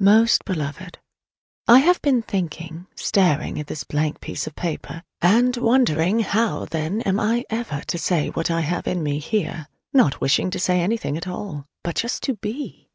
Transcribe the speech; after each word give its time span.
Most 0.00 0.44
Beloved: 0.44 0.98
I 1.68 1.78
have 1.78 2.02
been 2.02 2.20
thinking, 2.20 2.88
staring 2.96 3.60
at 3.60 3.68
this 3.68 3.84
blank 3.84 4.20
piece 4.20 4.48
of 4.48 4.56
paper, 4.56 5.04
and 5.22 5.56
wondering 5.56 6.18
how 6.18 6.64
there 6.64 7.00
am 7.06 7.20
I 7.20 7.44
ever 7.48 7.82
to 7.82 7.96
say 7.96 8.30
what 8.30 8.50
I 8.50 8.62
have 8.62 8.88
in 8.88 9.04
me 9.04 9.20
here 9.20 9.68
not 9.92 10.20
wishing 10.20 10.50
to 10.50 10.58
say 10.58 10.80
anything 10.80 11.16
at 11.16 11.28
all, 11.28 11.66
but 11.84 11.94
just 11.94 12.24
to 12.24 12.34
be! 12.34 12.90